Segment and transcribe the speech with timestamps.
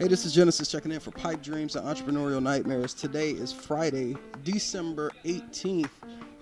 [0.00, 2.94] Hey, this is Genesis checking in for Pipe Dreams and Entrepreneurial Nightmares.
[2.94, 5.90] Today is Friday, December 18th,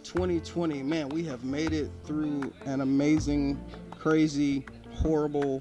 [0.04, 0.84] 2020.
[0.84, 3.60] Man, we have made it through an amazing,
[3.90, 5.60] crazy, horrible,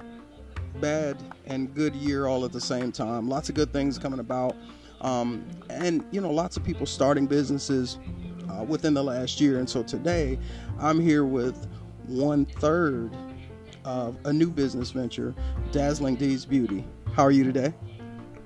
[0.80, 1.18] bad,
[1.48, 3.28] and good year all at the same time.
[3.28, 4.56] Lots of good things coming about.
[5.02, 7.98] Um, and, you know, lots of people starting businesses
[8.52, 9.58] uh, within the last year.
[9.58, 10.38] And so today
[10.80, 11.68] I'm here with
[12.06, 13.12] one third
[13.86, 15.34] of a new business venture,
[15.72, 16.86] Dazzling D'z Beauty.
[17.18, 17.74] How are you today?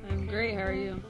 [0.09, 0.55] I'm great.
[0.55, 1.03] How are you?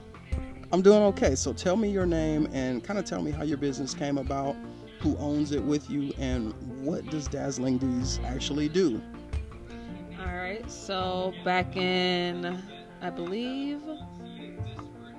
[0.72, 1.36] I'm doing okay.
[1.36, 4.56] So tell me your name and kind of tell me how your business came about,
[4.98, 6.52] who owns it with you, and
[6.84, 9.00] what does Dazzling D'z actually do?
[10.18, 10.68] All right.
[10.68, 12.60] So back in,
[13.00, 13.80] I believe,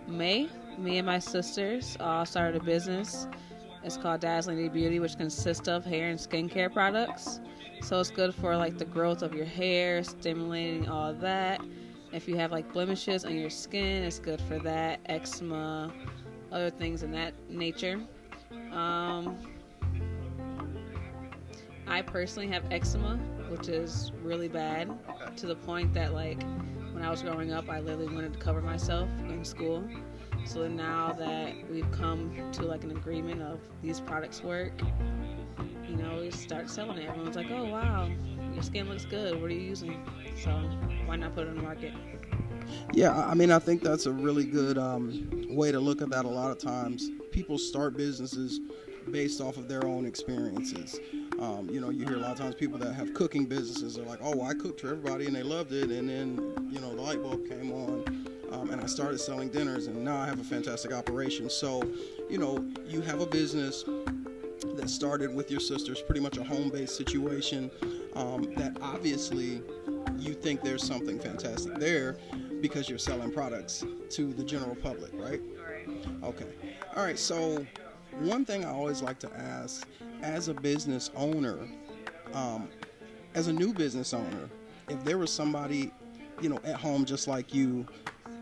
[0.10, 3.26] May, me and my sisters all started a business.
[3.86, 7.40] It's called Dazzling D Beauty, which consists of hair and skincare products.
[7.82, 11.62] So it's good for like the growth of your hair, stimulating all that.
[12.14, 15.00] If you have like blemishes on your skin, it's good for that.
[15.08, 15.92] Eczema,
[16.52, 18.00] other things in that nature.
[18.72, 19.36] Um,
[21.88, 23.18] I personally have eczema,
[23.50, 25.36] which is really bad Okay.
[25.38, 26.42] to the point that like
[26.94, 29.84] when I was growing up, I literally wanted to cover myself in school.
[30.46, 34.74] So now that we've come to like an agreement of these products work,
[35.90, 37.10] you know, we start selling it.
[37.10, 38.10] Everyone's like, "Oh wow,
[38.54, 39.42] your skin looks good.
[39.42, 40.04] What are you using?"
[40.42, 40.52] So
[41.06, 41.94] why not put it on the market?
[42.94, 46.26] Yeah, I mean, I think that's a really good um, way to look at that.
[46.26, 48.60] A lot of times, people start businesses
[49.12, 51.00] based off of their own experiences.
[51.40, 54.04] Um, you know, you hear a lot of times people that have cooking businesses are
[54.04, 57.02] like, "Oh, I cooked for everybody and they loved it," and then you know the
[57.02, 60.44] light bulb came on, um, and I started selling dinners, and now I have a
[60.44, 61.50] fantastic operation.
[61.50, 61.84] So,
[62.30, 63.84] you know, you have a business
[64.76, 67.70] that started with your sisters, pretty much a home-based situation.
[68.16, 69.62] Um, that obviously
[70.18, 72.18] you think there's something fantastic there
[72.62, 75.42] because you're selling products to the general public, right?
[76.24, 76.46] Okay.
[76.96, 77.20] All right.
[77.20, 77.66] So,
[78.20, 79.88] one thing I always like to ask
[80.22, 81.58] as a business owner,
[82.34, 82.70] um,
[83.34, 84.50] as a new business owner,
[84.88, 85.92] if there was somebody,
[86.42, 87.86] you know, at home just like you,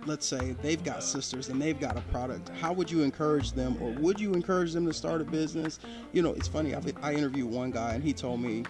[0.05, 3.77] let's say they've got sisters and they've got a product, how would you encourage them
[3.81, 5.79] or would you encourage them to start a business?
[6.11, 6.73] You know, it's funny.
[6.73, 8.63] I've, I interviewed one guy and he told me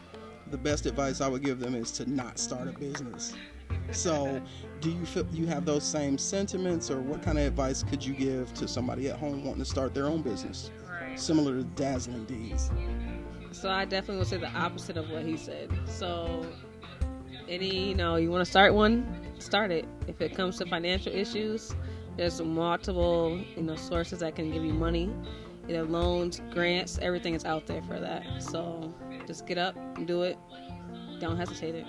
[0.49, 3.33] the best advice I would give them is to not start a business.
[3.91, 4.41] So,
[4.81, 8.13] do you feel you have those same sentiments, or what kind of advice could you
[8.13, 11.17] give to somebody at home wanting to start their own business, Right.
[11.17, 12.69] similar to Dazzling D'z?
[13.53, 15.69] So I definitely would say the opposite of what he said.
[15.85, 16.45] So
[17.51, 19.05] any, you know, you want to start one,
[19.39, 19.85] start it.
[20.07, 21.75] If it comes to financial issues,
[22.15, 25.11] there's multiple, you know, sources that can give you money.
[25.67, 28.23] You know, loans, grants, everything is out there for that.
[28.39, 28.93] So
[29.27, 30.37] just get up and do it.
[31.19, 31.85] Don't hesitate it.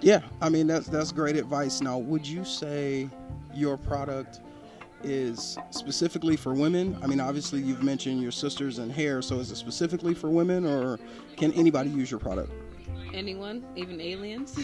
[0.00, 1.80] Yeah, I mean that's that's great advice.
[1.80, 3.08] Now, would you say
[3.54, 4.40] your product
[5.02, 6.96] is specifically for women?
[7.02, 10.64] I mean, obviously you've mentioned your sisters and hair, so is it specifically for women,
[10.64, 10.98] or
[11.36, 12.52] can anybody use your product?
[13.12, 14.58] Anyone, even aliens,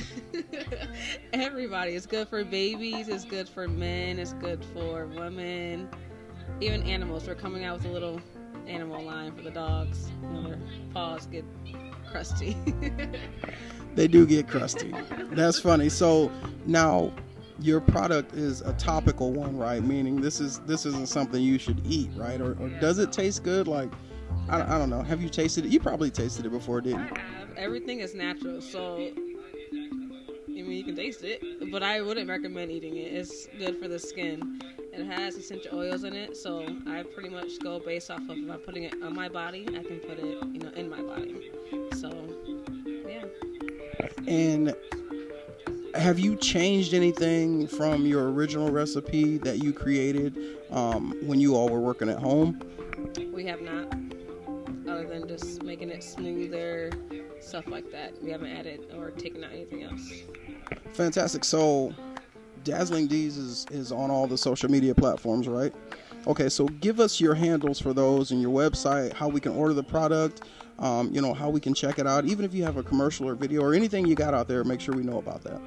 [1.33, 1.93] everybody.
[1.93, 3.09] It's good for babies.
[3.09, 4.19] It's good for men.
[4.19, 5.89] It's good for women,
[6.61, 7.27] even animals.
[7.27, 8.21] We're coming out with a little
[8.67, 10.11] animal line for the dogs.
[10.23, 10.59] You know, their
[10.95, 11.45] paws get
[12.11, 12.57] crusty.
[13.95, 14.95] They do get crusty.
[15.33, 15.89] That's funny.
[15.89, 16.31] So
[16.67, 17.13] now
[17.59, 19.83] your product is a topical one, right?
[19.83, 22.41] Meaning this is this isn't something you should eat, right?
[22.41, 23.67] Or, or does it taste good?
[23.67, 23.91] Like
[24.49, 25.03] I, I don't know.
[25.03, 25.73] Have you tasted it?
[25.73, 27.15] You probably tasted it before, didn't you?
[27.17, 27.38] Uh-uh.
[27.59, 29.11] Everything is natural, so I
[30.47, 33.13] mean you can taste it, but I wouldn't recommend eating it.
[33.13, 34.61] It's good for the skin.
[34.93, 38.49] It has essential oils in it, so I pretty much go based off of if
[38.49, 41.51] I'm putting it on my body, I can put it, you know, in my body.
[41.97, 42.13] So
[43.09, 43.25] yeah.
[44.29, 44.75] And
[45.97, 50.39] have you changed anything from your original recipe that you created
[50.71, 52.61] um, when you all were working at home?
[53.33, 53.93] We have not,
[54.89, 56.93] other than just making it smoother,
[57.41, 58.21] stuff like that.
[58.23, 60.13] We haven't added or taken out anything else.
[60.93, 61.45] Fantastic.
[61.45, 61.95] So,
[62.65, 65.73] Dazzling D'z is, is on all the social media platforms, right?
[66.27, 69.73] Okay, so give us your handles for those and your website, how we can order
[69.73, 70.43] the product,
[70.79, 72.25] um, you know, how we can check it out.
[72.25, 74.81] Even if you have a commercial or video or anything you got out there, make
[74.81, 75.61] sure we know about that.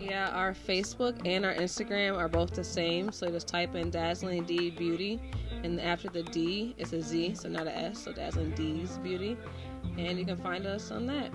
[0.00, 3.10] Yeah, our Facebook and our Instagram are both the same.
[3.10, 5.20] So just type in Dazzling D Beauty,
[5.62, 8.00] and after the D, it's a Z, so not a S.
[8.00, 9.36] So Dazzling D'z Beauty,
[9.98, 11.30] and you can find us on that.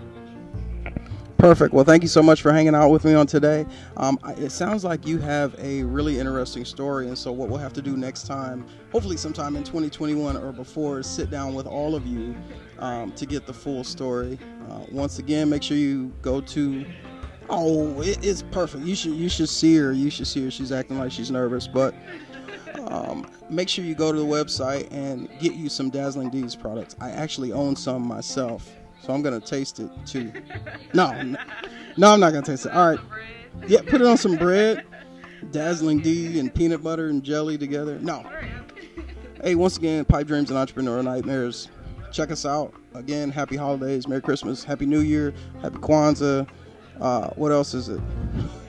[1.38, 1.74] Perfect.
[1.74, 3.66] Well, thank you so much for hanging out with me on today.
[3.96, 7.72] Um, it sounds like you have a really interesting story, and so what we'll have
[7.74, 11.96] to do next time, hopefully sometime in 2021 or before, is sit down with all
[11.96, 12.36] of you
[12.80, 14.38] um, to get the full story.
[14.70, 16.86] Uh, once again, make sure you go to
[17.50, 18.86] Oh, it, it's perfect.
[18.86, 19.92] You should you should see her.
[19.92, 20.52] You should see her.
[20.52, 21.96] She's acting like she's nervous, but
[22.88, 26.96] um, make sure you go to the website and get you some Dazzling D'z products.
[27.00, 28.70] I actually own some myself,
[29.02, 30.32] so I'm gonna taste it too.
[30.94, 31.38] No, no,
[31.98, 32.72] no I'm not gonna taste it.
[32.72, 33.00] All right,
[33.68, 34.86] yeah, put it on some bread.
[35.52, 37.98] Dazzling D and peanut butter and jelly together.
[38.00, 38.26] No.
[39.42, 41.70] Hey, once again, Pipe Dreams and Entrepreneur Nightmares.
[42.12, 42.74] Check us out.
[42.94, 46.48] Again, happy holidays, Merry Christmas, Happy New Year, Happy Kwanzaa.
[47.00, 48.02] Uh, what else is it?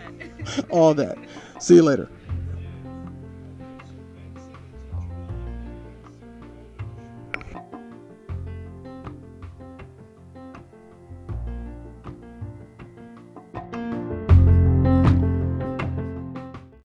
[0.70, 1.18] All that.
[1.58, 2.08] See you later.